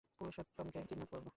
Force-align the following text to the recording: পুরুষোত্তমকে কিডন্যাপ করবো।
পুরুষোত্তমকে 0.17 0.79
কিডন্যাপ 0.87 1.09
করবো। 1.11 1.29